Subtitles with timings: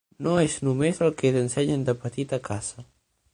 [0.27, 2.89] No és només el que t'ensenyen de petit a casa.